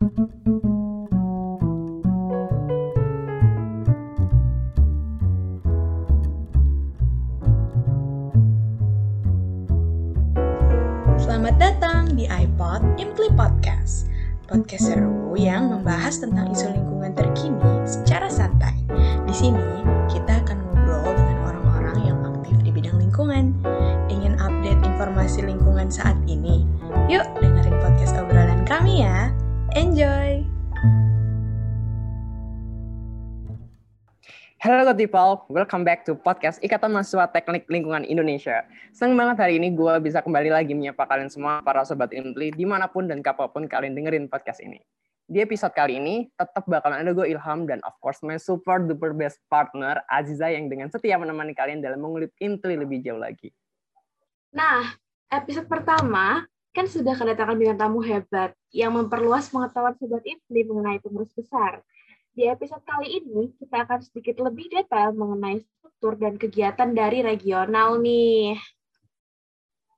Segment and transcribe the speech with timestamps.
[0.00, 0.16] Selamat
[11.60, 14.08] datang di iPod Impli Podcast.
[14.48, 18.80] Podcast seru yang membahas tentang isu lingkungan terkini secara santai.
[19.28, 23.52] Di sini, kita akan ngobrol dengan orang-orang yang aktif di bidang lingkungan.
[24.08, 26.64] Ingin update informasi lingkungan saat ini?
[27.12, 29.28] Yuk dengerin podcast obrolan kami ya.
[29.78, 30.42] Enjoy!
[34.58, 38.66] Halo people, welcome back to podcast Ikatan Mahasiswa Teknik Lingkungan Indonesia.
[38.90, 42.66] Senang banget hari ini gue bisa kembali lagi menyapa kalian semua, para sobat Impli, di
[42.66, 44.82] mana pun dan kapan pun kalian dengerin podcast ini.
[45.30, 49.14] Di episode kali ini, tetap bakalan ada gue Ilham dan of course my super duper
[49.14, 53.54] best partner, Aziza, yang dengan setia menemani kalian dalam mengulik Impli lebih jauh lagi.
[54.50, 54.98] Nah,
[55.30, 61.34] episode pertama kan sudah kedatangan bintang tamu hebat yang memperluas pengetahuan sobat Impli mengenai pengurus
[61.34, 61.82] besar.
[62.30, 67.98] Di episode kali ini, kita akan sedikit lebih detail mengenai struktur dan kegiatan dari regional
[67.98, 68.54] nih.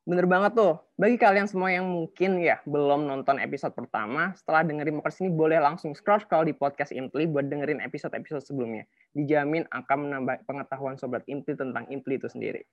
[0.02, 0.82] Bener banget tuh.
[0.98, 5.62] Bagi kalian semua yang mungkin ya belum nonton episode pertama, setelah dengerin podcast ini boleh
[5.62, 8.88] langsung scroll-scroll di podcast Impli buat dengerin episode-episode sebelumnya.
[9.14, 12.66] Dijamin akan menambah pengetahuan Sobat Impli tentang Impli itu sendiri.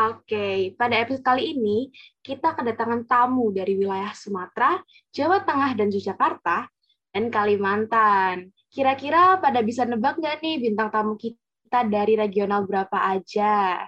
[0.00, 1.92] Oke, pada episode kali ini,
[2.24, 4.80] kita kedatangan tamu dari wilayah Sumatera,
[5.12, 6.72] Jawa Tengah, dan Yogyakarta,
[7.12, 8.48] dan Kalimantan.
[8.72, 13.84] Kira-kira pada bisa nebak nggak nih bintang tamu kita dari regional berapa aja?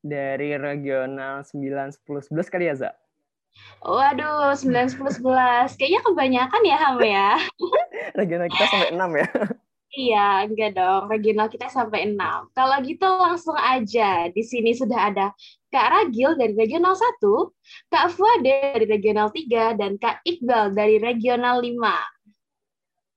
[0.00, 2.90] Dari regional 9, 10, 11 kali ya, Za?
[3.84, 5.76] Waduh, 9, 10, 11.
[5.76, 7.28] Kayaknya kebanyakan ya, Ham ya?
[8.18, 9.28] regional kita sampai 6 ya?
[9.92, 11.12] Iya, enggak dong.
[11.12, 12.48] Regional kita sampai 6.
[12.56, 14.32] Kalau gitu langsung aja.
[14.32, 15.36] Di sini sudah ada
[15.68, 17.20] Kak Ragil dari Regional 1,
[17.92, 21.92] Kak Fuade dari Regional 3, dan Kak Iqbal dari Regional 5.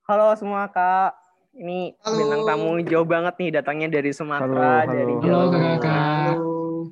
[0.06, 1.18] Halo semua kak,
[1.58, 2.14] ini Halo.
[2.14, 4.94] bintang tamu jauh banget nih datangnya dari Sumatera, Halo, halo.
[4.94, 5.52] dari Halo, Jawa.
[5.82, 6.32] Tengah,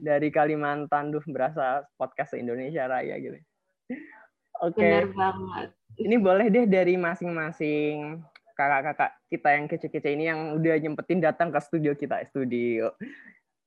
[0.01, 3.37] dari Kalimantan, duh berasa podcast Indonesia Raya gitu.
[4.65, 5.67] Oke, Benar banget.
[6.01, 8.23] ini boleh deh dari masing-masing
[8.63, 12.95] kakak-kakak kita yang kece-kece ini yang udah nyempetin datang ke studio kita, studio.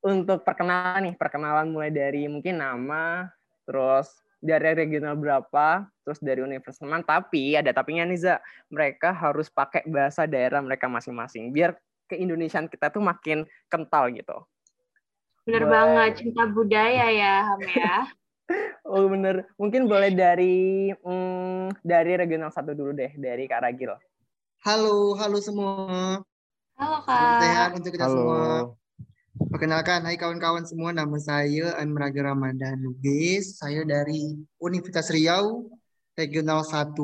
[0.00, 3.28] Untuk perkenalan nih, perkenalan mulai dari mungkin nama,
[3.68, 4.08] terus
[4.40, 7.04] dari regional berapa, terus dari universitas mana.
[7.04, 8.36] Tapi ada tapinya nih, Za.
[8.72, 11.50] Mereka harus pakai bahasa daerah mereka masing-masing.
[11.50, 11.74] Biar
[12.06, 14.46] keindonesiaan kita tuh makin kental gitu.
[15.46, 15.72] Benar Boleh.
[15.74, 16.10] banget.
[16.22, 17.96] Cinta budaya ya, Ham ya.
[18.86, 19.50] Oh bener.
[19.58, 23.90] Mungkin boleh dari hmm, dari regional satu dulu deh, dari Kak Ragil.
[24.64, 26.20] Halo, halo semua.
[26.76, 27.76] Halo, Salam sehat Kak.
[27.80, 28.40] untuk kita semua.
[28.40, 28.76] Halo.
[29.52, 33.60] Perkenalkan, hai kawan-kawan semua, nama saya Anmeraga Ramadan Lubis.
[33.60, 35.68] Saya dari Universitas Riau,
[36.16, 36.96] Regional 1.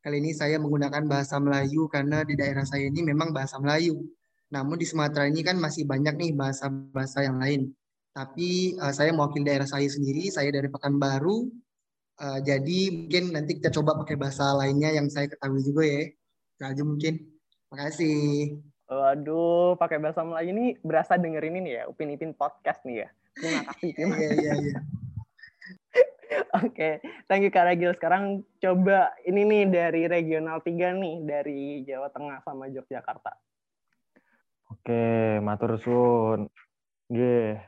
[0.00, 4.00] Kali ini saya menggunakan bahasa Melayu karena di daerah saya ini memang bahasa Melayu.
[4.48, 7.68] Namun di Sumatera ini kan masih banyak nih bahasa-bahasa yang lain.
[8.16, 11.52] Tapi eh, saya mewakili daerah saya sendiri, saya dari Pekanbaru.
[12.18, 16.02] Eh, jadi mungkin nanti kita coba pakai bahasa lainnya yang saya ketahui juga ya.
[16.58, 17.14] Itu aja mungkin.
[17.70, 18.58] Makasih.
[18.90, 23.08] Waduh, pakai bahasa Melayu ini berasa dengerin ini ya, Upin Ipin podcast nih ya.
[23.38, 24.78] Terima kasih, Iya, iya, iya.
[26.66, 26.98] Oke,
[27.30, 27.94] thank you Kak Ragil.
[27.94, 33.38] Sekarang coba ini nih dari regional 3 nih, dari Jawa Tengah sama Yogyakarta.
[34.74, 36.50] Oke, matur suwun.
[37.06, 37.62] Nggih.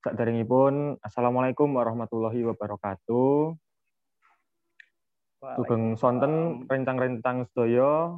[0.00, 3.54] Sakderengipun Assalamualaikum warahmatullahi wabarakatuh.
[5.42, 8.14] Sugeng sonten rencang-rencang sedaya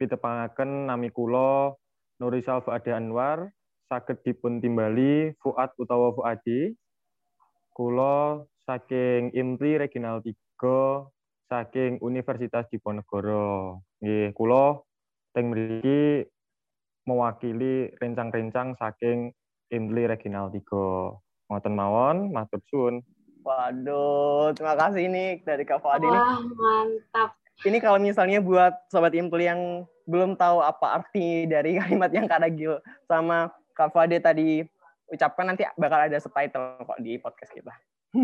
[0.00, 1.76] pitepangaken nami kula
[2.16, 3.52] Nurisal Fuade Anwar
[3.92, 6.72] saged dipun timbali Fuad utawa Fuadi.
[7.76, 10.32] Kula saking Impli Regional 3
[11.52, 13.84] saking Universitas Diponegoro.
[14.00, 14.80] Nggih, kula
[15.36, 16.24] teng mriki
[17.04, 19.28] mewakili rencang-rencang saking
[19.68, 20.64] Impli Regional 3.
[21.52, 23.04] Ngoten mawon, matur suwun.
[23.40, 26.20] Waduh, terima kasih nih dari Kak Fuadi nih.
[26.20, 27.30] Wah, mantap.
[27.60, 32.40] Ini kalau misalnya buat sobat Impli yang belum tahu apa arti dari kalimat yang Kak
[32.44, 34.64] Ragil sama Kak Fuadi tadi
[35.10, 37.74] ucapkan nanti bakal ada subtitle kok di podcast kita.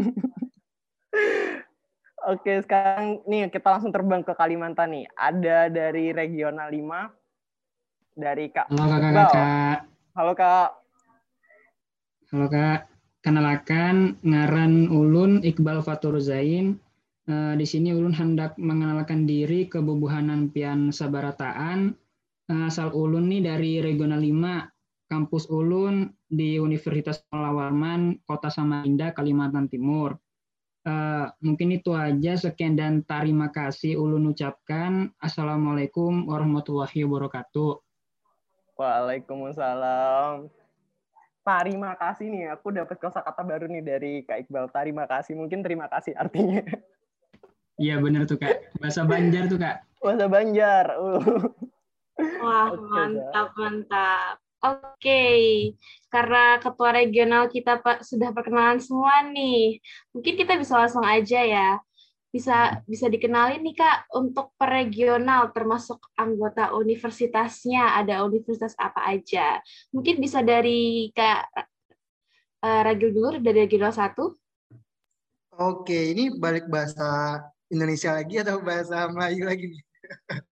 [2.27, 5.07] Oke, sekarang nih kita langsung terbang ke Kalimantan nih.
[5.15, 8.67] Ada dari regional 5 dari Kak.
[8.73, 8.91] Halo Iqbal.
[8.91, 9.79] kakak-kakak.
[10.17, 10.71] Halo Kak.
[12.27, 12.96] Halo kak.
[13.27, 16.79] Kenalkan ngaran ulun Iqbal Fatur Zain.
[17.27, 21.91] Eh, di sini ulun hendak mengenalkan diri ke Bubuhanan Pian Sabarataan.
[22.47, 24.71] Eh, asal ulun nih dari Regional 5,
[25.11, 30.15] kampus ulun di Universitas Palawarman, Kota Samarinda, Kalimantan Timur.
[30.87, 32.39] Uh, mungkin itu aja.
[32.39, 35.11] Sekian dan terima kasih ulun ucapkan.
[35.19, 37.83] Assalamualaikum warahmatullahi wabarakatuh.
[38.79, 40.47] Waalaikumsalam.
[41.47, 44.67] Terima kasih nih, aku dapat kata baru nih dari Kak Iqbal.
[44.75, 46.59] Terima kasih, mungkin terima kasih artinya.
[47.79, 48.75] Iya benar tuh Kak.
[48.83, 49.85] Bahasa Banjar tuh Kak.
[50.03, 50.85] Bahasa Banjar.
[50.99, 51.23] Uh.
[52.43, 54.43] Wah, mantap, mantap.
[54.65, 55.41] Oke, okay.
[56.09, 59.79] karena ketua regional kita Pak sudah perkenalan semua nih.
[60.17, 61.79] Mungkin kita bisa langsung aja ya.
[62.37, 69.57] Bisa bisa dikenalin nih Kak untuk per regional termasuk anggota universitasnya, ada universitas apa aja.
[69.97, 71.49] Mungkin bisa dari Kak
[72.61, 74.13] uh, Ragil dulu dari regional 1.
[75.57, 77.41] Oke, ini balik bahasa
[77.73, 79.83] Indonesia lagi atau bahasa Melayu lagi nih?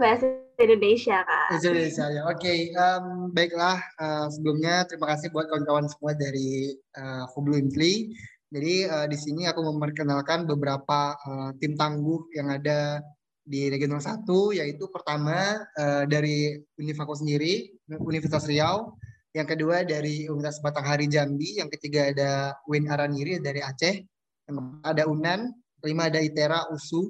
[0.00, 0.28] bahasa
[0.60, 1.48] Indonesia kak.
[1.56, 2.28] Indonesia ya.
[2.28, 2.58] Oke, okay.
[2.76, 3.80] um, baiklah.
[3.96, 8.12] Uh, sebelumnya terima kasih buat kawan-kawan semua dari uh, Hublu Impli.
[8.48, 13.04] Jadi uh, di sini aku memperkenalkan beberapa uh, tim tangguh yang ada
[13.44, 14.24] di Regional 1
[14.56, 17.68] yaitu pertama uh, dari Unifakultas sendiri,
[18.00, 18.96] Universitas Riau,
[19.36, 24.00] yang kedua dari Universitas Batanghari Jambi, yang ketiga ada Win Araniri dari Aceh,
[24.48, 25.52] yang ada UNAN,
[25.84, 27.04] kelima ada ITERA USU,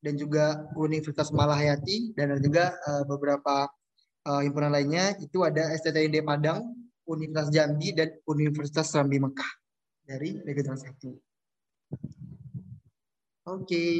[0.00, 2.16] dan juga Universitas Malahayati.
[2.16, 3.68] Dan ada juga uh, beberapa
[4.24, 5.12] uh, himpunan lainnya.
[5.20, 6.64] Itu ada STTID Padang,
[7.04, 9.57] Universitas Jambi dan Universitas Serambi Mekah
[10.08, 10.88] dari Regional 1.
[10.88, 11.20] Oke.
[13.44, 13.92] Okay.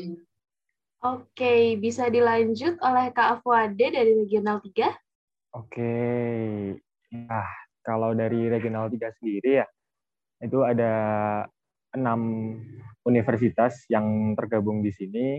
[0.98, 4.72] Oke, okay, bisa dilanjut oleh Kak Afuade dari Regional 3?
[4.72, 4.88] Oke.
[5.68, 6.74] Okay.
[7.12, 7.46] Nah,
[7.84, 9.66] kalau dari Regional 3 sendiri ya,
[10.40, 10.92] itu ada
[11.92, 12.20] enam
[13.06, 15.38] universitas yang tergabung di sini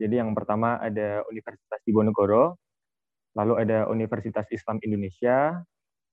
[0.00, 2.56] jadi yang pertama ada Universitas Diponegoro,
[3.36, 5.60] lalu ada Universitas Islam Indonesia,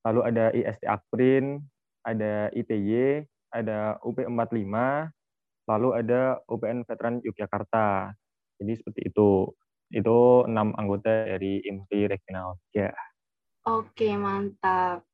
[0.03, 1.63] lalu ada IST Akprin,
[2.03, 4.75] ada ITY, ada UP45,
[5.67, 8.11] lalu ada UPN Veteran Yogyakarta.
[8.57, 9.51] Jadi seperti itu.
[9.87, 12.91] Itu enam anggota dari IMPI Regional ya.
[13.67, 15.07] Oke, mantap.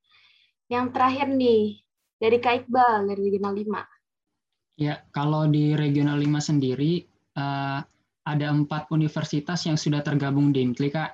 [0.65, 1.81] Yang terakhir nih,
[2.17, 4.81] dari Kak Iqbal, dari Regional 5.
[4.81, 7.05] Ya, kalau di Regional 5 sendiri,
[7.37, 7.85] uh,
[8.23, 11.11] ada empat universitas yang sudah tergabung di IMTLI, Kak.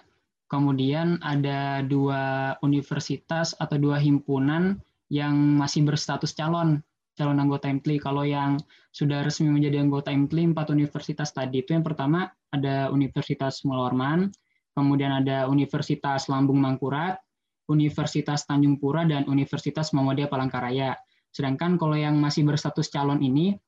[0.49, 4.81] Kemudian ada dua universitas atau dua himpunan
[5.13, 6.81] yang masih berstatus calon,
[7.19, 7.99] calon anggota IMTLI.
[7.99, 8.55] Kalau yang
[8.95, 14.31] sudah resmi menjadi anggota IMTLI, empat universitas tadi itu yang pertama ada Universitas Mulorman,
[14.71, 17.19] kemudian ada Universitas Lambung Mangkurat,
[17.67, 20.95] Universitas Tanjung Pura, dan Universitas Muhammadiyah Palangkaraya.
[21.35, 23.59] Sedangkan kalau yang masih berstatus calon ini,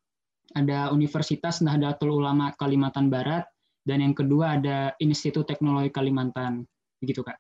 [0.56, 3.46] ada Universitas Nahdlatul Ulama Kalimantan Barat,
[3.84, 6.66] dan yang kedua ada Institut Teknologi Kalimantan.
[7.04, 7.38] Begitu, Kak.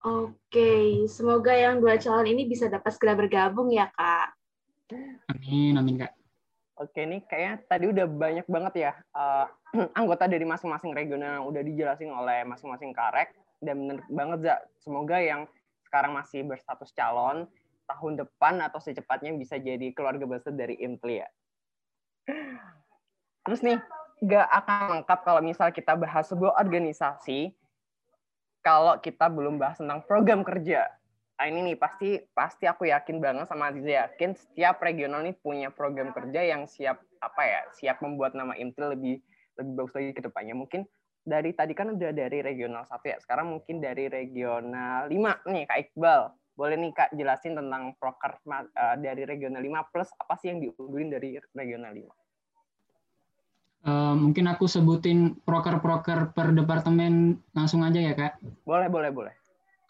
[0.00, 4.39] Oke, semoga yang dua calon ini bisa dapat segera bergabung ya, Kak.
[5.30, 6.12] Amin, amin, Kak.
[6.80, 9.46] Oke, nih kayaknya tadi udah banyak banget ya uh,
[10.00, 13.36] anggota dari masing-masing regional yang udah dijelasin oleh masing-masing karek.
[13.60, 14.56] Dan bener banget, Za.
[14.80, 15.44] Semoga yang
[15.84, 17.44] sekarang masih berstatus calon,
[17.84, 21.28] tahun depan atau secepatnya bisa jadi keluarga besar dari IMTLI ya.
[23.44, 23.78] Terus nih,
[24.24, 27.52] nggak akan lengkap kalau misal kita bahas sebuah organisasi
[28.60, 30.88] kalau kita belum bahas tentang program kerja.
[31.40, 35.72] Nah ini nih pasti pasti aku yakin banget sama Aziza yakin setiap regional nih punya
[35.72, 39.24] program kerja yang siap apa ya siap membuat nama Intel lebih
[39.56, 40.52] lebih bagus lagi ke depannya.
[40.52, 40.84] Mungkin
[41.24, 45.78] dari tadi kan udah dari regional satu ya, sekarang mungkin dari regional 5 nih Kak
[45.88, 46.20] Iqbal.
[46.60, 51.08] Boleh nih Kak jelasin tentang proker uh, dari regional 5 plus apa sih yang diunggulin
[51.08, 52.04] dari regional 5?
[53.80, 58.36] Uh, mungkin aku sebutin proker-proker per departemen langsung aja ya kak.
[58.68, 59.39] Boleh, boleh, boleh.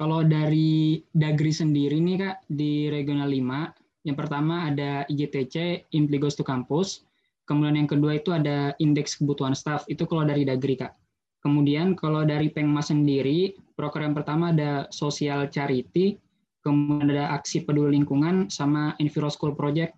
[0.01, 6.41] Kalau dari Dagri sendiri nih kak, di Regional 5, yang pertama ada IGTC, Impligos to
[6.41, 7.05] Campus.
[7.45, 10.97] Kemudian yang kedua itu ada Indeks Kebutuhan Staff, itu kalau dari Dagri kak.
[11.45, 16.17] Kemudian kalau dari Pengmas sendiri, proker yang pertama ada Social Charity,
[16.65, 19.93] kemudian ada Aksi Peduli Lingkungan, sama Enviro School Project.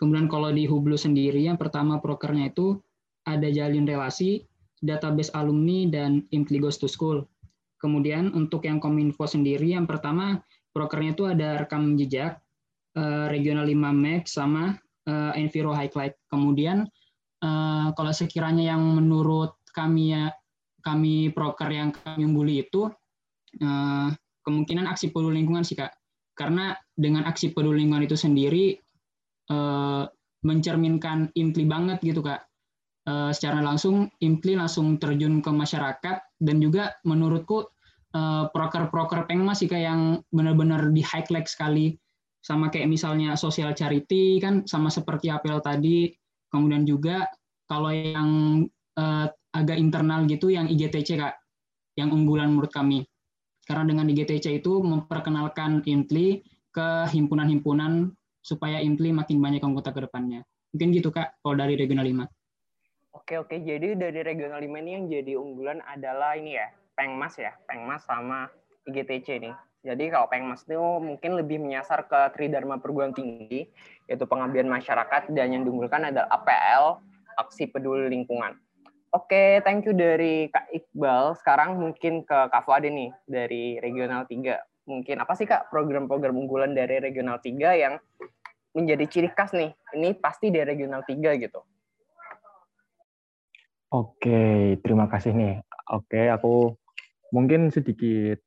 [0.00, 2.80] Kemudian kalau di Hublu sendiri, yang pertama prokernya itu
[3.28, 4.48] ada jalin relasi,
[4.80, 7.28] database alumni, dan Impligos to School.
[7.80, 10.36] Kemudian untuk yang Kominfo sendiri, yang pertama
[10.76, 12.36] prokernya itu ada rekam jejak,
[12.94, 14.76] uh, regional 5 Max, sama
[15.08, 16.20] uh, Enviro Highlight.
[16.28, 16.84] Kemudian
[17.40, 20.28] uh, kalau sekiranya yang menurut kami ya
[20.84, 22.88] kami proker yang kami ungguli itu
[24.46, 25.92] kemungkinan aksi peduli lingkungan sih kak
[26.32, 28.78] karena dengan aksi peduli lingkungan itu sendiri
[30.40, 32.49] mencerminkan impli banget gitu kak
[33.10, 37.66] uh, secara langsung Impli langsung terjun ke masyarakat dan juga menurutku
[38.14, 41.98] uh, proker-proker pengmas sih kayak yang benar-benar di highlight sekali
[42.40, 46.14] sama kayak misalnya sosial charity kan sama seperti apel tadi
[46.50, 47.30] Kemudian juga
[47.70, 48.62] kalau yang
[48.98, 51.38] uh, agak internal gitu yang IGTC Kak,
[51.94, 53.06] yang unggulan menurut kami.
[53.62, 56.42] Karena dengan IGTC itu memperkenalkan Intli
[56.74, 58.10] ke himpunan-himpunan
[58.42, 60.42] supaya Intli makin banyak anggota ke depannya.
[60.74, 62.26] Mungkin gitu Kak, kalau dari Regional 5.
[63.20, 63.56] Oke, oke.
[63.60, 68.48] Jadi dari Regional 5 ini yang jadi unggulan adalah ini ya, Pengmas ya, Pengmas sama
[68.88, 69.54] IGTC nih.
[69.84, 73.68] Jadi kalau Pengmas itu mungkin lebih menyasar ke Tridharma Perguruan Tinggi,
[74.08, 77.04] yaitu pengabdian masyarakat, dan yang diunggulkan adalah APL,
[77.36, 78.56] Aksi Peduli Lingkungan.
[79.12, 81.36] Oke, thank you dari Kak Iqbal.
[81.36, 84.88] Sekarang mungkin ke Kak Fuade nih, dari Regional 3.
[84.88, 88.00] Mungkin apa sih Kak program-program unggulan dari Regional 3 yang
[88.72, 89.76] menjadi ciri khas nih?
[89.94, 91.62] Ini pasti dari Regional 3 gitu.
[93.90, 95.54] Oke, terima kasih nih.
[95.90, 96.78] Oke, aku
[97.34, 98.38] mungkin sedikit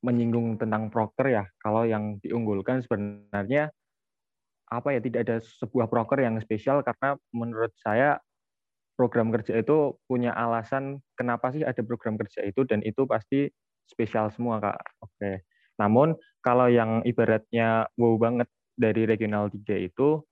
[0.00, 1.44] menyinggung tentang proker ya.
[1.60, 3.68] Kalau yang diunggulkan sebenarnya
[4.72, 8.16] apa ya tidak ada sebuah proker yang spesial karena menurut saya
[8.96, 13.50] program kerja itu punya alasan kenapa sih ada program kerja itu dan itu pasti
[13.84, 14.78] spesial semua kak.
[15.04, 15.44] Oke.
[15.76, 20.24] Namun kalau yang ibaratnya wow banget dari regional 3 itu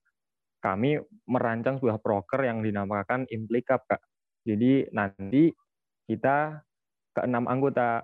[0.64, 0.96] kami
[1.28, 4.00] merancang sebuah proker yang dinamakan Implikap kak.
[4.42, 5.54] Jadi nanti
[6.10, 6.62] kita
[7.14, 8.02] keenam anggota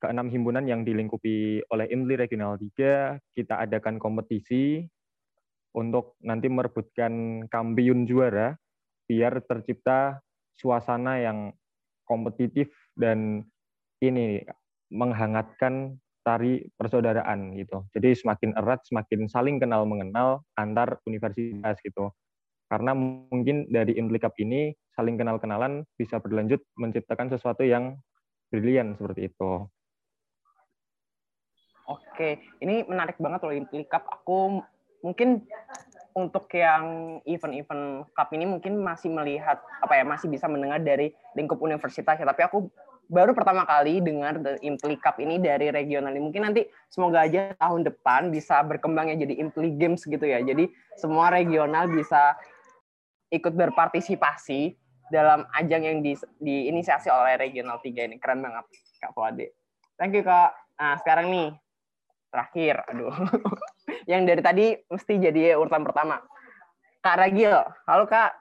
[0.00, 4.82] keenam himpunan yang dilingkupi oleh Impli Regional 3 kita adakan kompetisi
[5.76, 8.56] untuk nanti merebutkan kampiun juara
[9.06, 10.18] biar tercipta
[10.56, 11.38] suasana yang
[12.08, 13.46] kompetitif dan
[14.02, 14.42] ini
[14.90, 17.86] menghangatkan tari persaudaraan gitu.
[17.94, 22.10] Jadi semakin erat, semakin saling kenal mengenal antar universitas gitu.
[22.66, 27.98] Karena mungkin dari implikap ini saling kenal-kenalan bisa berlanjut menciptakan sesuatu yang
[28.50, 29.66] brilian seperti itu.
[31.90, 34.06] Oke, ini menarik banget loh implikap.
[34.06, 34.62] Aku
[35.02, 35.42] mungkin
[36.14, 41.62] untuk yang event-event cup ini mungkin masih melihat apa ya masih bisa mendengar dari lingkup
[41.62, 42.68] universitas ya tapi aku
[43.10, 48.30] baru pertama kali dengar Impli Cup ini dari regional mungkin nanti semoga aja tahun depan
[48.30, 52.38] bisa berkembang ya jadi Impli Games gitu ya jadi semua regional bisa
[53.30, 54.74] ikut berpartisipasi
[55.10, 58.16] dalam ajang yang di, diinisiasi oleh regional 3 ini.
[58.18, 58.66] Keren banget
[59.02, 59.60] Kak Fuade
[60.00, 60.56] thank you Kak.
[60.80, 61.48] Nah sekarang nih
[62.32, 63.12] terakhir aduh.
[64.10, 66.24] Yang dari tadi mesti jadi urutan pertama.
[67.04, 67.52] Kak Ragil.
[67.84, 68.32] Halo Kak.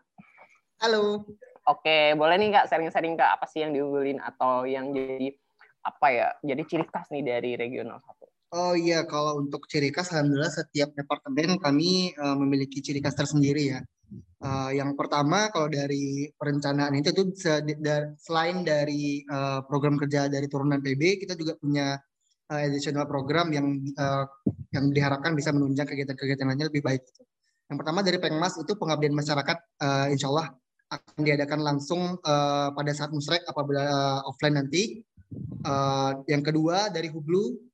[0.79, 1.27] Halo.
[1.67, 5.36] Oke boleh nih Kak sharing-sharing Kak apa sih yang diunggulin atau yang jadi
[5.84, 10.10] apa ya jadi ciri khas nih dari regional satu Oh iya, kalau untuk ciri khas,
[10.10, 13.79] alhamdulillah setiap departemen kami uh, memiliki ciri khas tersendiri ya.
[14.41, 17.29] Uh, yang pertama, kalau dari perencanaan itu, itu
[18.18, 21.94] selain dari uh, program kerja dari turunan PB, kita juga punya
[22.50, 24.25] uh, additional program yang uh,
[24.74, 27.06] yang diharapkan bisa menunjang kegiatan-kegiatan lainnya lebih baik.
[27.70, 30.58] Yang pertama dari Pengmas itu pengabdian masyarakat, uh, insya Allah
[30.89, 35.06] akan diadakan langsung uh, pada saat musrek apabila uh, offline nanti.
[35.62, 37.68] Uh, yang kedua dari Hublu,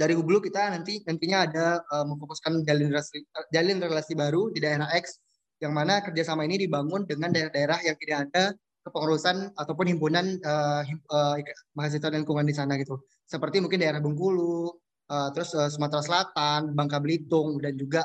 [0.00, 3.20] dari Hublu kita nanti nantinya ada uh, memfokuskan jalin relasi,
[3.52, 5.20] jalin relasi baru di daerah X,
[5.60, 8.44] yang mana kerjasama ini dibangun dengan daerah-daerah yang tidak ada
[8.80, 10.80] kepengurusan ataupun himpunan uh,
[11.12, 11.36] uh,
[11.76, 12.96] mahasiswa dan lingkungan di sana gitu
[13.30, 14.74] seperti mungkin daerah Bengkulu,
[15.06, 18.02] uh, terus uh, Sumatera Selatan, Bangka Belitung, dan juga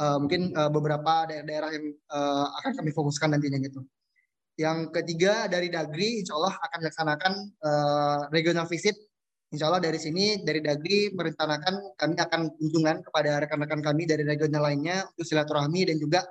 [0.00, 3.84] uh, mungkin uh, beberapa daerah-daerah yang uh, akan kami fokuskan nantinya gitu.
[4.56, 8.96] Yang ketiga dari Dagri, insya Allah akan dilaksanakan uh, regional visit.
[9.52, 14.64] Insya Allah dari sini, dari Dagri merencanakan kami akan kunjungan kepada rekan-rekan kami dari regional
[14.64, 16.24] lainnya untuk silaturahmi dan juga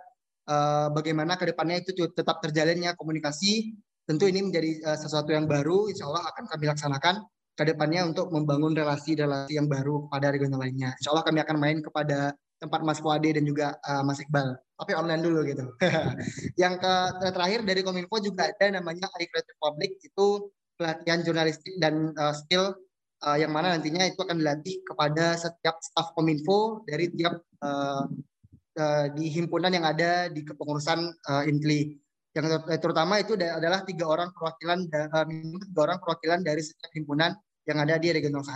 [0.50, 3.78] uh, bagaimana ke depannya itu tetap terjalinnya komunikasi.
[4.10, 7.16] Tentu ini menjadi uh, sesuatu yang baru, insya Allah akan kami laksanakan
[7.54, 10.98] ke depannya untuk membangun relasi-relasi yang baru pada regional lainnya.
[10.98, 14.58] Insya Allah kami akan main kepada tempat Mas Fuade dan juga uh, Mas Iqbal.
[14.82, 15.66] Tapi online dulu gitu.
[16.62, 16.94] yang ke
[17.30, 22.74] terakhir dari Kominfo juga ada namanya Creative Public itu pelatihan jurnalistik dan uh, skill
[23.26, 28.06] uh, yang mana nantinya itu akan dilatih kepada setiap staf Kominfo dari tiap uh,
[28.78, 31.00] uh, di himpunan yang ada di kepengurusan
[31.30, 32.02] uh, Intli
[32.32, 32.48] yang
[32.80, 37.36] terutama itu adalah tiga orang perwakilan tiga orang perwakilan dari setiap himpunan
[37.68, 38.56] yang ada di regional 1.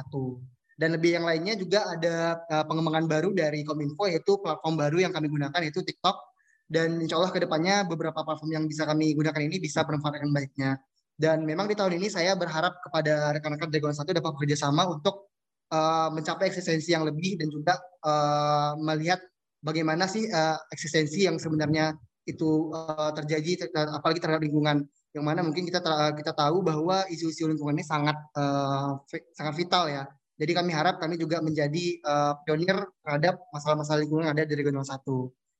[0.80, 5.12] Dan lebih yang lainnya juga ada uh, pengembangan baru dari Kominfo yaitu platform baru yang
[5.12, 6.20] kami gunakan yaitu TikTok
[6.68, 10.32] dan insya Allah ke depannya beberapa platform yang bisa kami gunakan ini bisa bermanfaat dengan
[10.36, 10.70] baiknya.
[11.16, 15.32] Dan memang di tahun ini saya berharap kepada rekan-rekan Dragon 1 dapat bekerja sama untuk
[15.72, 19.24] uh, mencapai eksistensi yang lebih dan juga uh, melihat
[19.64, 21.96] bagaimana sih uh, eksistensi yang sebenarnya
[22.28, 24.84] itu uh, terjadi apalagi terhadap lingkungan
[25.16, 25.80] yang mana mungkin kita
[26.20, 29.00] kita tahu bahwa isu-isu lingkungan ini sangat uh,
[29.32, 30.04] sangat vital ya.
[30.36, 32.76] Jadi kami harap kami juga menjadi uh, pionir
[33.08, 35.00] terhadap masalah-masalah lingkungan yang ada di regional 1.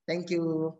[0.04, 0.76] Thank you.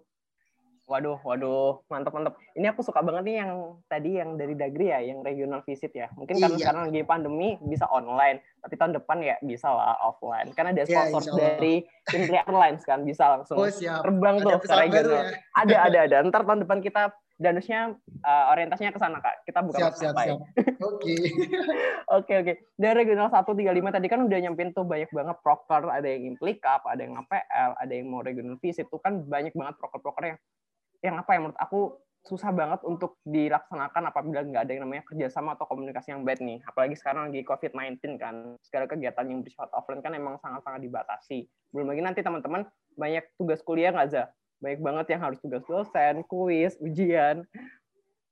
[0.86, 2.38] Waduh, waduh, mantap mantap.
[2.54, 3.52] Ini aku suka banget nih yang
[3.90, 6.14] tadi yang dari Dagri ya, yang regional visit ya.
[6.14, 6.62] Mungkin karena Iya.
[6.62, 10.54] sekarang lagi pandemi bisa online, tapi tahun depan ya bisa lah offline.
[10.54, 11.58] Karena ada Iya, sponsor Allah.
[11.58, 11.76] dari
[12.06, 14.06] Simply Airlines kan, bisa langsung Oh siap.
[14.06, 15.10] terbang Ada tuh ke regional.
[15.10, 15.24] ya.
[15.58, 16.18] Ada, ada, ada.
[16.22, 17.02] Ntar tahun depan kita
[17.36, 19.42] danusnya uh, orientasinya ke sana kak.
[19.44, 20.40] Kita buka Siap, siap, siap.
[20.86, 21.16] Oke.
[22.16, 22.54] Oke oke.
[22.78, 27.02] Dari regional 135 tadi kan udah nyampein tuh banyak banget proker, ada yang implikap, ada
[27.02, 30.38] yang APL, ada yang mau regional visit tuh kan banyak banget proker-proker yang
[31.04, 35.54] yang apa ya menurut aku susah banget untuk dilaksanakan apabila nggak ada yang namanya kerjasama
[35.54, 36.58] atau komunikasi yang baik nih.
[36.66, 41.46] Apalagi sekarang lagi COVID-19 kan, segala kegiatan yang bersifat offline kan emang sangat-sangat dibatasi.
[41.70, 42.66] Belum lagi nanti teman-teman
[42.98, 44.24] banyak tugas kuliah nggak za?
[44.58, 47.46] Banyak banget yang harus tugas dosen, kuis, ujian.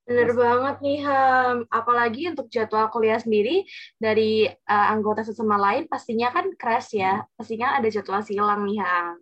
[0.04, 1.58] Bener banget nih, Ham.
[1.70, 3.64] Apalagi untuk jadwal kuliah sendiri
[4.02, 7.24] dari uh, anggota sesama lain pastinya kan crash ya.
[7.38, 9.22] Pastinya ada jadwal silang nih, Ham.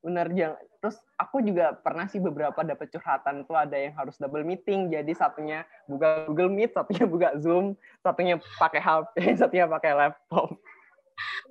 [0.00, 0.67] Bener jangan.
[0.78, 4.86] Terus aku juga pernah sih beberapa dapat curhatan tuh ada yang harus double meeting.
[4.94, 10.54] Jadi satunya buka Google Meet, satunya buka Zoom, satunya pakai HP, satunya pakai laptop.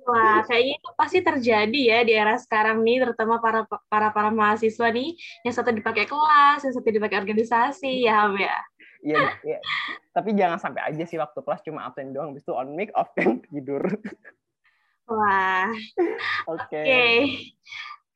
[0.08, 4.88] Wah, kayaknya itu pasti terjadi ya di era sekarang nih, terutama para para para mahasiswa
[4.88, 5.12] nih,
[5.44, 8.56] yang satu dipakai kelas, yang satu dipakai organisasi, ya Ham ya.
[9.04, 9.58] Iya, iya.
[10.16, 13.12] Tapi jangan sampai aja sih waktu kelas cuma absen doang, habis itu on mic, off
[13.12, 13.84] cam, tidur.
[15.08, 15.68] Wah,
[16.48, 16.80] Oke.
[16.80, 16.92] oke.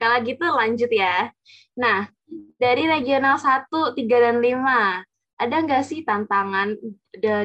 [0.02, 1.30] Kalau gitu lanjut ya.
[1.78, 2.10] Nah,
[2.58, 5.06] dari regional 1, 3, dan 5,
[5.38, 6.74] ada nggak sih tantangan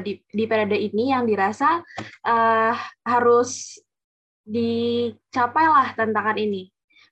[0.02, 1.86] di, di periode ini yang dirasa
[2.26, 2.74] eh,
[3.06, 3.78] harus
[4.42, 6.66] dicapai lah tantangan ini?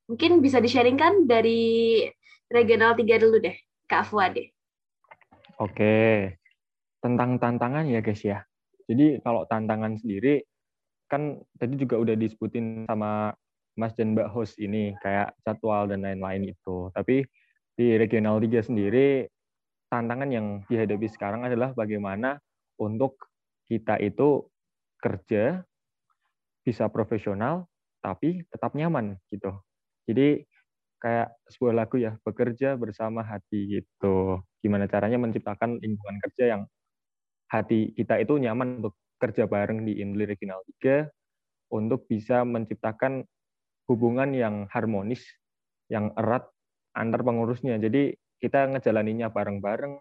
[0.09, 2.01] Mungkin bisa di-sharingkan dari
[2.49, 3.53] regional 3 dulu deh,
[3.85, 4.49] Kak Fuade.
[5.61, 6.33] Oke,
[7.05, 8.41] tentang tantangan ya guys ya.
[8.89, 10.41] Jadi kalau tantangan sendiri
[11.05, 13.29] kan tadi juga udah disebutin sama
[13.75, 16.89] Mas dan Mbak host ini kayak jadwal dan lain-lain itu.
[16.95, 17.27] Tapi
[17.75, 19.27] di regional 3 sendiri
[19.91, 22.39] tantangan yang dihadapi sekarang adalah bagaimana
[22.79, 23.19] untuk
[23.67, 24.47] kita itu
[24.99, 25.63] kerja
[26.65, 27.67] bisa profesional
[28.01, 29.53] tapi tetap nyaman gitu.
[30.07, 30.45] Jadi
[31.01, 34.41] kayak sebuah lagu ya, bekerja bersama hati gitu.
[34.63, 36.61] Gimana caranya menciptakan lingkungan kerja yang
[37.51, 41.09] hati kita itu nyaman untuk kerja bareng di Indli Regional 3
[41.73, 43.25] untuk bisa menciptakan
[43.89, 45.21] hubungan yang harmonis,
[45.89, 46.49] yang erat
[46.95, 47.77] antar pengurusnya.
[47.77, 49.99] Jadi kita ngejalaninya bareng-bareng,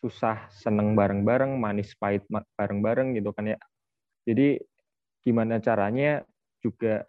[0.00, 3.58] susah seneng bareng-bareng, manis pahit bareng-bareng gitu kan ya.
[4.24, 4.58] Jadi
[5.20, 6.24] gimana caranya
[6.64, 7.04] juga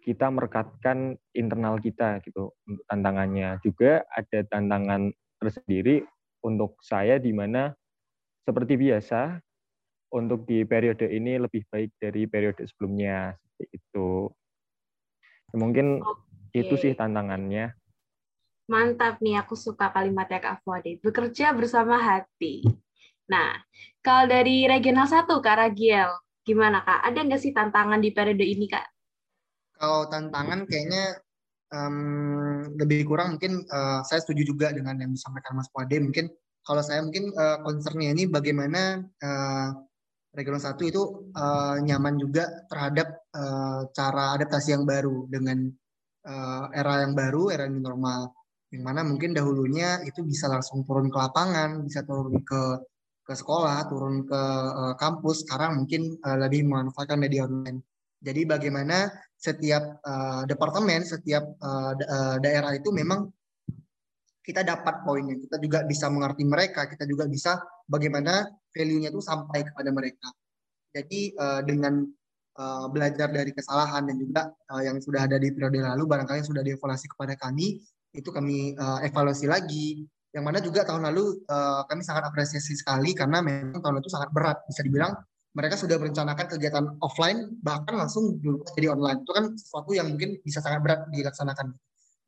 [0.00, 3.60] kita merekatkan internal kita gitu untuk tantangannya.
[3.60, 6.04] Juga ada tantangan tersendiri
[6.40, 7.72] untuk saya di mana
[8.48, 9.40] seperti biasa
[10.10, 14.32] untuk di periode ini lebih baik dari periode sebelumnya seperti itu.
[15.54, 16.54] Mungkin Oke.
[16.54, 17.74] itu sih tantangannya.
[18.70, 21.02] Mantap nih, aku suka kalimatnya Kak Fuade.
[21.02, 22.62] Bekerja bersama hati.
[23.26, 23.58] Nah,
[23.98, 26.10] kalau dari regional 1, Kak Ragiel,
[26.46, 27.02] gimana Kak?
[27.02, 28.86] Ada nggak sih tantangan di periode ini, Kak?
[29.74, 31.18] Kalau tantangan kayaknya
[31.74, 31.96] em,
[32.78, 35.98] lebih kurang mungkin eh, saya setuju juga dengan yang disampaikan Mas Wade.
[35.98, 36.30] Mungkin
[36.62, 39.68] kalau saya mungkin eh, concernnya ini bagaimana eh,
[40.30, 41.02] regional satu itu
[41.34, 45.66] eh, nyaman juga terhadap eh, cara adaptasi yang baru dengan
[46.26, 48.30] eh, era yang baru, era yang normal.
[48.70, 52.62] Yang mana mungkin dahulunya itu bisa langsung turun ke lapangan, bisa turun ke
[53.26, 54.42] ke sekolah, turun ke
[54.80, 55.46] eh, kampus.
[55.46, 57.82] Sekarang mungkin eh, lebih memanfaatkan media online.
[58.20, 59.08] Jadi bagaimana
[59.40, 63.32] setiap uh, departemen, setiap uh, da- uh, daerah itu memang
[64.44, 65.40] kita dapat poinnya.
[65.40, 67.56] Kita juga bisa mengerti mereka, kita juga bisa
[67.88, 70.28] bagaimana value-nya itu sampai kepada mereka.
[70.90, 72.02] Jadi uh, dengan
[72.58, 76.50] uh, belajar dari kesalahan dan juga uh, yang sudah ada di periode lalu, barangkali yang
[76.50, 77.78] sudah dievaluasi kepada kami,
[78.10, 80.02] itu kami uh, evaluasi lagi.
[80.30, 84.30] Yang mana juga tahun lalu uh, kami sangat apresiasi sekali karena memang tahun itu sangat
[84.30, 84.62] berat.
[84.66, 85.14] Bisa dibilang
[85.50, 90.38] mereka sudah merencanakan kegiatan offline bahkan langsung berubah jadi online itu kan sesuatu yang mungkin
[90.46, 91.74] bisa sangat berat dilaksanakan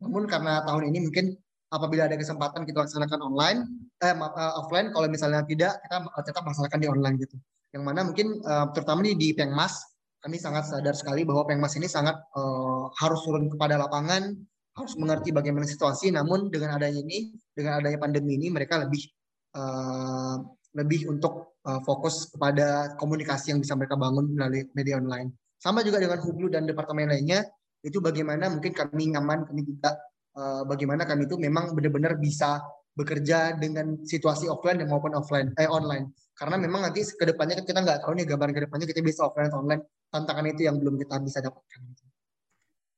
[0.03, 1.39] namun karena tahun ini mungkin
[1.73, 3.59] apabila ada kesempatan kita laksanakan online
[4.05, 7.37] eh, eh, offline kalau misalnya tidak kita tetap laksanakan di online gitu
[7.73, 9.81] yang mana mungkin eh, terutama di, di Pengmas
[10.23, 14.37] kami sangat sadar sekali bahwa Pengmas ini sangat eh, harus turun kepada lapangan
[14.73, 19.03] harus mengerti bagaimana situasi namun dengan adanya ini dengan adanya pandemi ini mereka lebih
[19.57, 20.37] eh,
[20.73, 25.33] lebih untuk uh, fokus kepada komunikasi yang bisa mereka bangun melalui media online.
[25.61, 27.47] Sama juga dengan Hublu dan departemen lainnya,
[27.87, 29.95] itu bagaimana mungkin kami nyaman, kami juga
[30.37, 35.69] uh, bagaimana kami itu memang benar-benar bisa bekerja dengan situasi offline dan maupun offline eh
[35.69, 36.13] online.
[36.37, 39.29] Karena memang nanti ke depannya kan kita nggak tahu nih gambaran ke depannya kita bisa
[39.29, 39.83] offline atau online.
[40.13, 41.81] Tantangan itu yang belum kita bisa dapatkan.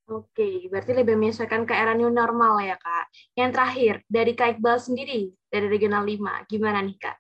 [0.05, 3.09] Oke, berarti lebih menyesuaikan ke era new normal ya, Kak.
[3.41, 7.17] Yang terakhir, dari Kak Iqbal sendiri, dari Regional 5, gimana nih, Kak?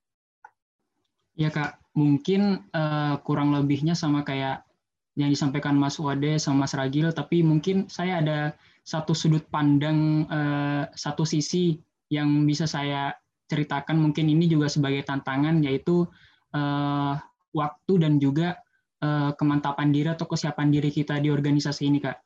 [1.32, 1.80] Ya, Kak.
[1.96, 4.68] Mungkin uh, kurang lebihnya sama kayak
[5.16, 8.38] yang disampaikan Mas Wade sama Mas Ragil, tapi mungkin saya ada
[8.84, 11.80] satu sudut pandang, uh, satu sisi
[12.12, 13.16] yang bisa saya
[13.48, 16.04] ceritakan mungkin ini juga sebagai tantangan, yaitu
[16.52, 17.16] uh,
[17.56, 18.60] waktu dan juga
[19.00, 22.20] uh, kemantapan diri atau kesiapan diri kita di organisasi ini, Kak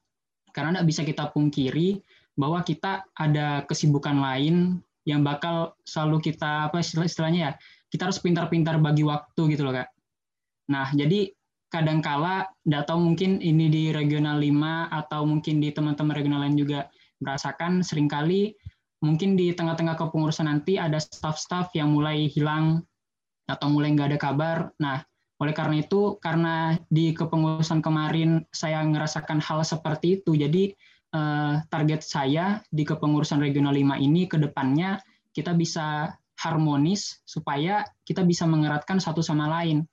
[0.52, 2.02] karena tidak bisa kita pungkiri
[2.38, 7.52] bahwa kita ada kesibukan lain yang bakal selalu kita apa istilahnya ya
[7.88, 9.88] kita harus pintar-pintar bagi waktu gitu loh kak.
[10.68, 11.32] Nah jadi
[11.68, 16.88] kadangkala tidak tahu mungkin ini di regional 5 atau mungkin di teman-teman regional lain juga
[17.20, 18.56] merasakan sering kali
[19.04, 22.82] mungkin di tengah-tengah kepengurusan nanti ada staff-staff yang mulai hilang
[23.46, 24.58] atau mulai nggak ada kabar.
[24.82, 25.00] Nah
[25.38, 30.74] oleh karena itu, karena di kepengurusan kemarin saya ngerasakan hal seperti itu, jadi
[31.14, 34.98] eh, target saya di kepengurusan regional 5 ini ke depannya
[35.30, 39.86] kita bisa harmonis supaya kita bisa mengeratkan satu sama lain.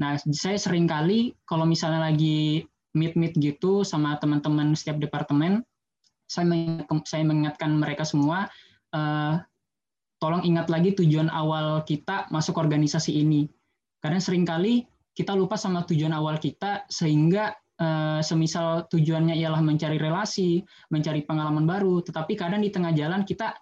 [0.00, 5.62] Nah, saya sering kali kalau misalnya lagi meet-meet gitu sama teman-teman setiap departemen,
[6.26, 6.46] saya
[7.22, 8.50] mengingatkan, mereka semua,
[8.94, 9.34] eh,
[10.18, 13.46] tolong ingat lagi tujuan awal kita masuk organisasi ini.
[14.00, 19.96] Karena sering kali kita lupa sama tujuan awal kita sehingga uh, semisal tujuannya ialah mencari
[19.96, 23.54] relasi, mencari pengalaman baru, tetapi kadang di tengah jalan kita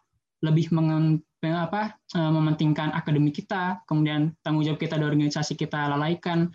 [0.42, 6.50] lebih mengen, apa, uh, mementingkan akademik kita, kemudian tanggung jawab kita di organisasi kita lalaikan,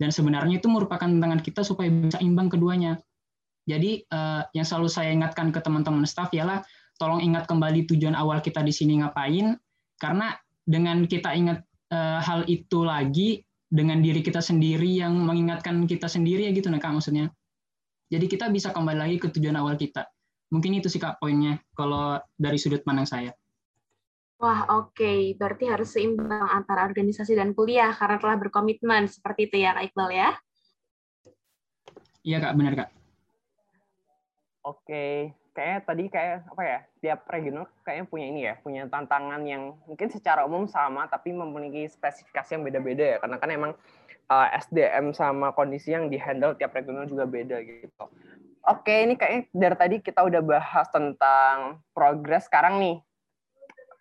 [0.00, 3.00] dan sebenarnya itu merupakan tantangan kita supaya bisa imbang keduanya.
[3.68, 6.64] Jadi uh, yang selalu saya ingatkan ke teman-teman staff ialah
[6.96, 9.56] tolong ingat kembali tujuan awal kita di sini ngapain,
[10.00, 16.10] karena dengan kita ingat uh, hal itu lagi dengan diri kita sendiri yang mengingatkan kita
[16.10, 17.30] sendiri ya gitu nah kak maksudnya
[18.10, 20.10] jadi kita bisa kembali lagi ke tujuan awal kita
[20.50, 23.32] mungkin itu sih kak poinnya kalau dari sudut pandang saya
[24.40, 24.96] Wah, oke.
[24.96, 25.36] Okay.
[25.36, 29.04] Berarti harus seimbang antara organisasi dan kuliah karena telah berkomitmen.
[29.04, 30.30] Seperti itu ya, Kak Iqbal ya?
[32.24, 32.56] Iya, Kak.
[32.56, 32.88] Benar, Kak.
[34.64, 39.74] Oke kayaknya tadi kayak apa ya tiap regional kayaknya punya ini ya punya tantangan yang
[39.84, 43.72] mungkin secara umum sama tapi memiliki spesifikasi yang beda-beda ya karena kan emang
[44.30, 48.04] uh, eh, SDM sama kondisi yang dihandle tiap regional juga beda gitu.
[48.68, 52.96] Oke ini kayaknya dari tadi kita udah bahas tentang progres sekarang nih.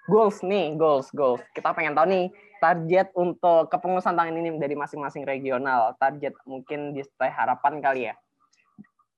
[0.09, 1.39] Goals nih goals goals.
[1.55, 2.25] Kita pengen tahu nih
[2.59, 5.95] target untuk kepengurusan tahun ini dari masing-masing regional.
[5.95, 8.15] Target mungkin di harapan kali ya.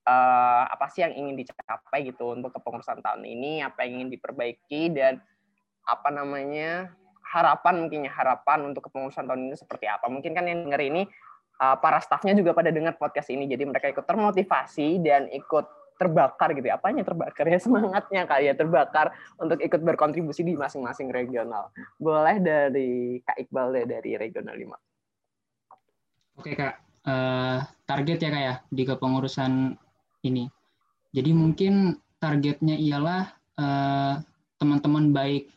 [0.02, 4.94] Uh, apa sih yang ingin dicapai gitu untuk kepengurusan tahun ini, apa yang ingin diperbaiki?
[4.94, 5.18] Dan
[5.86, 6.94] apa namanya
[7.32, 10.06] harapan mungkinnya harapan untuk kepengurusan tahun ini seperti apa.
[10.06, 11.02] Mungkin kan yang denger ini
[11.62, 16.50] uh, para staffnya juga pada dengar podcast ini, jadi mereka ikut termotivasi dan ikut terbakar
[16.58, 16.82] gitu ya.
[16.82, 21.70] Apanya terbakar ya semangatnya kali ya terbakar untuk ikut berkontribusi di masing-masing regional.
[22.02, 26.42] Boleh dari Kak Iqbal deh dari regional 5.
[26.42, 26.74] Oke Kak,
[27.06, 29.78] uh, target ya Kak ya di kepengurusan
[30.26, 30.50] ini.
[31.12, 34.14] Jadi mungkin targetnya ialah eh,
[34.56, 35.52] teman-teman uh, baik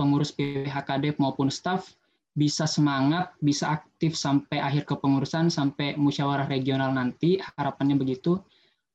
[0.00, 1.92] pengurus PPHKD maupun staf
[2.34, 8.42] bisa semangat, bisa aktif sampai akhir kepengurusan, sampai musyawarah regional nanti, harapannya begitu.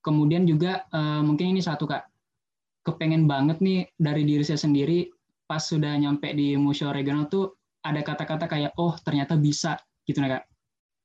[0.04, 2.04] Kemudian juga uh, mungkin ini satu Kak,
[2.84, 5.08] kepengen banget nih dari diri saya sendiri,
[5.47, 10.36] pas sudah nyampe di musyawarah regional tuh ada kata-kata kayak, oh ternyata bisa, gitu nah
[10.36, 10.43] Kak.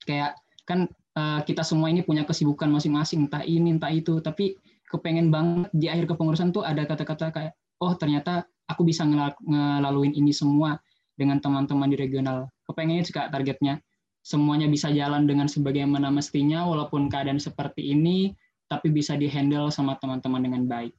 [0.02, 0.30] Kayak
[0.66, 4.58] kan uh, kita semua ini punya kesibukan masing-masing, entah ini, entah itu, tapi
[4.90, 10.34] kepengen banget di akhir kepengurusan tuh ada kata-kata kayak, oh ternyata aku bisa ngelaluin ini
[10.34, 10.82] semua
[11.14, 12.50] dengan teman-teman di regional.
[12.66, 13.80] Kepengennya juga targetnya.
[14.24, 18.32] Semuanya bisa jalan dengan sebagaimana mestinya, walaupun keadaan seperti ini,
[18.66, 20.96] tapi bisa dihandle sama teman-teman dengan baik.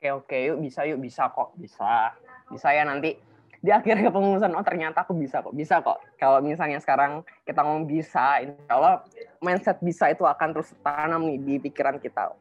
[0.00, 1.52] Oke oke, yuk bisa yuk bisa kok.
[1.60, 2.16] Bisa.
[2.48, 3.20] Bisa ya nanti.
[3.60, 5.52] Di akhir kepengurusan oh ternyata aku bisa kok.
[5.52, 6.00] Bisa kok.
[6.16, 9.04] Kalau misalnya sekarang kita ngomong bisa insya Allah
[9.44, 12.32] mindset bisa itu akan terus tanam nih di pikiran kita.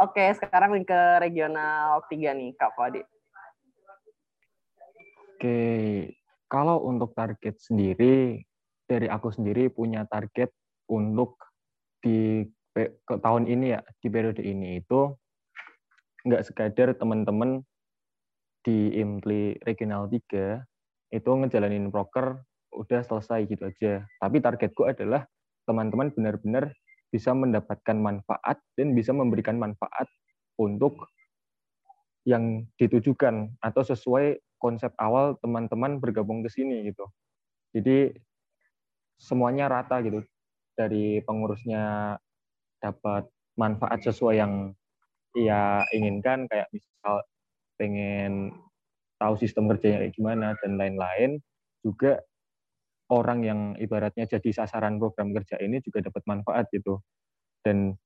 [0.00, 3.04] Oke sekarang ke regional tiga nih kak Fadi
[5.34, 5.58] oke
[6.46, 8.46] kalau untuk target sendiri
[8.86, 10.54] dari aku sendiri punya target
[10.86, 11.34] untuk
[11.98, 15.14] di ke tahun ini ya di periode ini itu
[16.24, 17.62] nggak sekadar teman-teman
[18.64, 22.40] di Impli Regional 3 itu ngejalanin proker
[22.74, 24.02] udah selesai gitu aja.
[24.18, 25.28] Tapi targetku adalah
[25.68, 26.74] teman-teman benar-benar
[27.12, 30.10] bisa mendapatkan manfaat dan bisa memberikan manfaat
[30.58, 31.06] untuk
[32.26, 37.04] yang ditujukan atau sesuai konsep awal teman-teman bergabung ke sini gitu.
[37.76, 38.16] Jadi
[39.20, 40.24] semuanya rata gitu.
[40.72, 42.16] Dari pengurusnya
[42.80, 43.28] dapat
[43.60, 44.72] manfaat sesuai yang
[45.36, 47.22] ia inginkan kayak misal
[47.76, 48.54] pengen
[49.18, 51.42] tahu sistem kerjanya kayak gimana dan lain-lain
[51.82, 52.22] juga
[53.10, 57.02] orang yang ibaratnya jadi sasaran program kerja ini juga dapat manfaat gitu
[57.66, 57.98] dan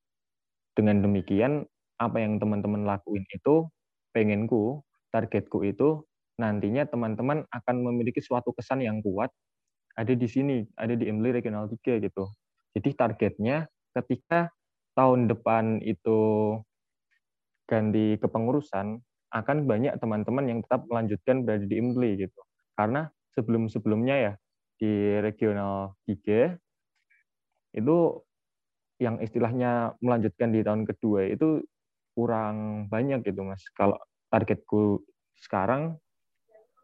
[0.76, 1.64] dengan demikian
[1.98, 3.68] apa yang teman-teman lakuin itu
[4.14, 6.04] pengenku targetku itu
[6.38, 9.31] nantinya teman-teman akan memiliki suatu kesan yang kuat
[9.98, 12.31] ada di sini, ada di Emily Regional 3 gitu.
[12.79, 13.66] Jadi targetnya
[13.98, 14.55] ketika
[14.94, 16.18] tahun depan itu
[17.66, 19.03] ganti kepengurusan,
[19.35, 22.40] akan banyak teman-teman yang tetap melanjutkan berada di Emily gitu.
[22.79, 24.33] Karena sebelum-sebelumnya ya
[24.79, 26.57] di Regional 3
[27.74, 27.96] itu
[28.98, 31.62] yang istilahnya melanjutkan di tahun kedua itu
[32.18, 33.62] kurang banyak gitu mas.
[33.74, 33.98] Kalau
[34.31, 35.07] targetku
[35.38, 35.98] sekarang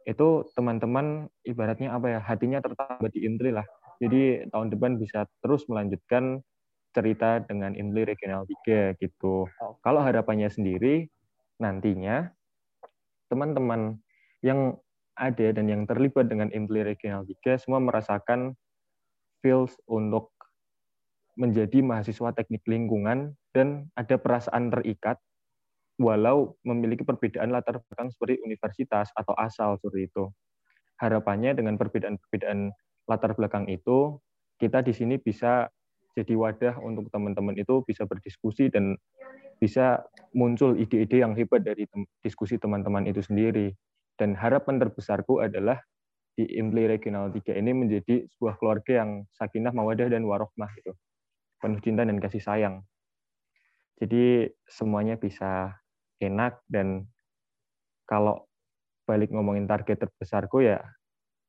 [0.04, 3.64] itu teman-teman ibaratnya apa ya hatinya tertambat di Indri lah.
[4.00, 6.44] Jadi tahun depan bisa terus melanjutkan
[6.94, 9.48] cerita dengan Indri Regional 3 gitu.
[9.82, 11.08] Kalau harapannya sendiri
[11.58, 12.30] nantinya
[13.32, 13.98] teman-teman
[14.44, 14.76] yang
[15.14, 18.54] ada dan yang terlibat dengan Indri Regional 3 semua merasakan
[19.42, 20.30] feels untuk
[21.34, 25.18] menjadi mahasiswa teknik lingkungan dan ada perasaan terikat
[25.98, 30.30] walau memiliki perbedaan latar belakang seperti universitas atau asal seperti itu.
[30.98, 32.70] Harapannya dengan perbedaan-perbedaan
[33.06, 34.18] latar belakang itu,
[34.58, 35.70] kita di sini bisa
[36.14, 38.94] jadi wadah untuk teman-teman itu bisa berdiskusi dan
[39.58, 40.02] bisa
[40.34, 41.86] muncul ide-ide yang hebat dari
[42.22, 43.74] diskusi teman-teman itu sendiri.
[44.14, 45.82] Dan harapan terbesarku adalah
[46.34, 50.94] di Impli Regional 3 ini menjadi sebuah keluarga yang sakinah, mawadah, dan warohmah itu.
[51.58, 52.82] Penuh cinta dan kasih sayang.
[53.98, 55.70] Jadi semuanya bisa
[56.22, 57.08] enak dan
[58.04, 58.46] kalau
[59.04, 60.80] balik ngomongin target terbesarku ya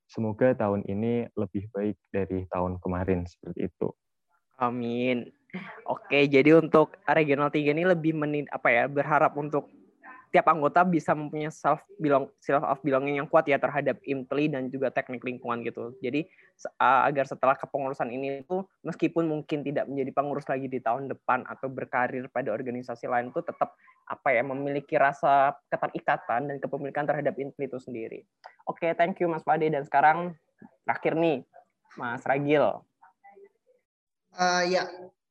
[0.06, 3.89] semoga tahun ini lebih baik dari tahun kemarin seperti itu.
[4.62, 5.34] Amin.
[5.88, 9.71] Oke, jadi untuk regional 3 ini lebih menin apa ya berharap untuk
[10.36, 14.67] tiap anggota bisa mempunyai self belong self of belonging yang kuat ya terhadap IMTLI dan
[14.67, 15.95] juga teknik lingkungan gitu.
[16.04, 16.28] Jadi
[16.76, 21.48] uh, agar setelah kepengurusan ini itu meskipun mungkin tidak menjadi pengurus lagi di tahun depan
[21.48, 23.80] atau berkarir pada organisasi lain itu tetap
[24.12, 28.19] apa ya memiliki rasa keterikatan dan kepemilikan terhadap IMTLI itu sendiri.
[28.67, 30.36] Oke, okay, thank you Mas Pade dan sekarang
[30.84, 31.48] terakhir nih
[31.95, 32.84] Mas Ragil.
[34.36, 34.84] Uh, ya,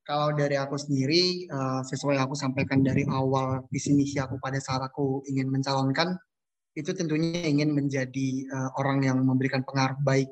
[0.05, 4.85] kalau dari aku sendiri, uh, sesuai aku sampaikan dari awal visi misi aku pada saat
[4.85, 6.13] aku ingin mencalonkan,
[6.77, 10.29] itu tentunya ingin menjadi uh, orang yang memberikan pengaruh baik.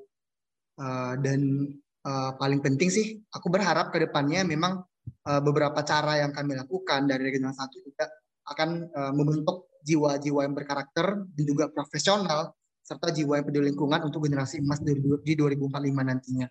[0.78, 1.74] Uh, dan
[2.06, 4.86] uh, paling penting sih, aku berharap ke depannya memang
[5.26, 8.06] uh, beberapa cara yang kami lakukan dari Regional 1 juga
[8.54, 12.54] akan uh, membentuk jiwa-jiwa yang berkarakter dan juga profesional,
[12.86, 16.46] serta jiwa yang peduli lingkungan untuk generasi emas di 2045 nantinya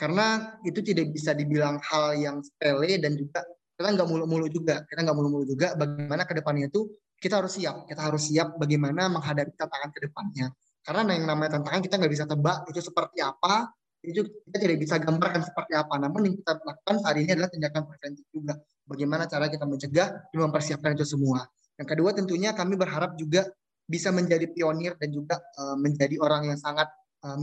[0.00, 3.44] karena itu tidak bisa dibilang hal yang sepele dan juga
[3.76, 4.80] kita nggak mulu-mulu juga.
[4.88, 6.88] Kita nggak mulu-mulu juga bagaimana ke depannya itu
[7.20, 7.84] kita harus siap.
[7.84, 10.48] Kita harus siap bagaimana menghadapi tantangan ke depannya
[10.80, 13.68] karena yang namanya tantangan kita nggak bisa tebak itu seperti apa
[14.00, 15.94] itu kita tidak bisa gambarkan seperti apa.
[16.00, 18.56] Namun yang kita lakukan saat ini adalah tindakan preventif juga.
[18.88, 21.44] Bagaimana cara kita mencegah dan mempersiapkan itu semua.
[21.76, 23.44] Yang kedua tentunya kami berharap juga
[23.84, 26.88] bisa menjadi pionir dan juga uh, menjadi orang yang sangat
[27.20, 27.36] uh,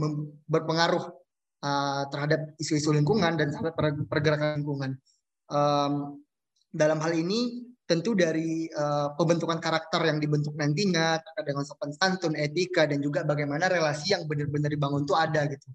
[0.50, 1.06] berpengaruh
[1.62, 3.74] uh, terhadap isu-isu lingkungan dan terhadap
[4.06, 4.90] pergerakan lingkungan.
[5.48, 6.22] Um,
[6.68, 12.84] dalam hal ini tentu dari uh, pembentukan karakter yang dibentuk nantinya dengan sopan santun, etika
[12.84, 15.68] dan juga bagaimana relasi yang benar-benar dibangun itu ada gitu.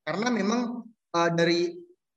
[0.00, 1.68] Karena memang uh, dari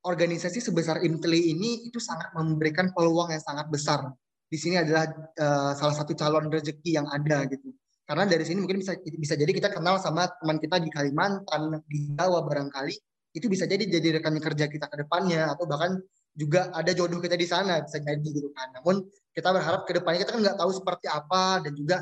[0.04, 4.08] organisasi sebesar Inteli ini itu sangat memberikan peluang yang sangat besar.
[4.48, 7.68] Di sini adalah uh, salah satu calon rezeki yang ada gitu.
[8.04, 12.12] Karena dari sini mungkin bisa bisa jadi kita kenal sama teman kita di Kalimantan, di
[12.12, 12.94] Jawa barangkali
[13.34, 15.98] itu bisa jadi jadi rekan kerja kita ke depannya atau bahkan
[16.34, 18.70] juga ada jodoh kita di sana bisa jadi gitu kan.
[18.76, 19.02] Namun
[19.34, 21.96] kita berharap ke depannya kita kan nggak tahu seperti apa dan juga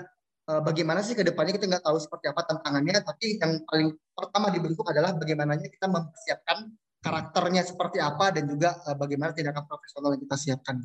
[0.50, 2.98] uh, bagaimana sih ke depannya kita nggak tahu seperti apa tantangannya.
[3.00, 6.58] Tapi yang paling pertama dibentuk adalah bagaimana kita mempersiapkan
[7.02, 10.76] karakternya seperti apa dan juga uh, bagaimana tindakan profesional yang kita siapkan.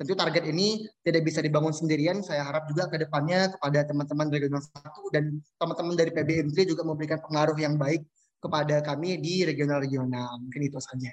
[0.00, 2.24] Tentu target ini tidak bisa dibangun sendirian.
[2.24, 7.20] Saya harap juga ke depannya kepada teman-teman regional satu dan teman-teman dari PBMT juga memberikan
[7.20, 8.08] pengaruh yang baik
[8.40, 10.40] kepada kami di regional-regional.
[10.40, 11.12] Mungkin itu saja.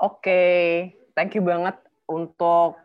[0.00, 0.64] Oke, okay.
[1.12, 1.76] thank you banget
[2.08, 2.80] untuk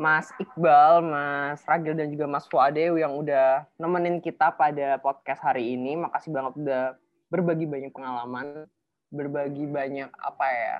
[0.00, 5.76] Mas Iqbal, Mas Ragil, dan juga Mas Fuade yang udah nemenin kita pada podcast hari
[5.76, 6.00] ini.
[6.00, 6.96] Makasih banget udah
[7.28, 8.64] berbagi banyak pengalaman,
[9.12, 10.76] berbagi banyak apa ya,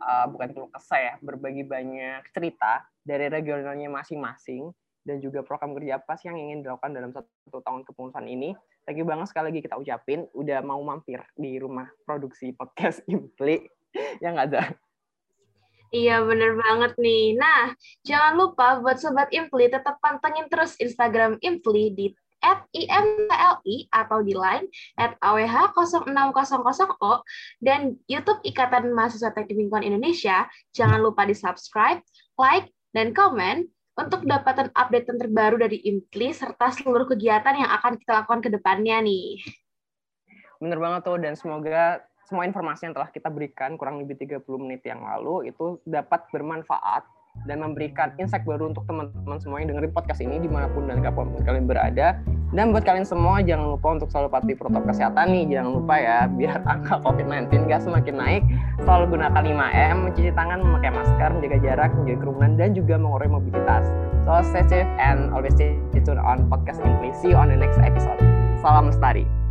[0.00, 4.70] uh, bukan keluh kesah ya, berbagi banyak cerita dari regionalnya masing-masing
[5.02, 8.54] dan juga program kerja apa sih yang ingin dilakukan dalam satu tahun kepengurusan ini.
[8.86, 13.66] Thank you banget sekali lagi kita ucapin udah mau mampir di rumah produksi podcast Impli
[14.22, 14.74] yang ada.
[15.92, 17.36] Iya bener banget nih.
[17.36, 22.06] Nah, jangan lupa buat Sobat Impli tetap pantengin terus Instagram Impli di
[22.42, 22.66] at
[23.92, 24.66] atau di line
[24.98, 27.22] at AWH0600O
[27.62, 30.50] dan YouTube Ikatan Mahasiswa Teknik Lingkungan Indonesia.
[30.74, 32.02] Jangan lupa di subscribe,
[32.36, 38.24] like, dan komen untuk dapatkan update terbaru dari Impli serta seluruh kegiatan yang akan kita
[38.24, 39.38] lakukan ke depannya nih.
[40.58, 44.80] Bener banget tuh, dan semoga semua informasi yang telah kita berikan kurang lebih 30 menit
[44.88, 47.04] yang lalu itu dapat bermanfaat
[47.46, 51.02] dan memberikan insight baru untuk teman-teman semua yang dengerin podcast ini di mana pun dan
[51.02, 52.18] kapan pun kalian berada.
[52.52, 56.18] Dan buat kalian semua jangan lupa untuk selalu patuhi protokol kesehatan nih, jangan lupa ya
[56.28, 58.42] biar angka COVID-19 gak semakin naik.
[58.84, 63.88] Selalu gunakan 5M, mencuci tangan, memakai masker, menjaga jarak, menjaga kerumunan, dan juga mengurangi mobilitas.
[64.28, 66.84] So stay safe and always stay tuned on podcast
[67.24, 68.20] you on the next episode.
[68.60, 69.41] Salam lestari.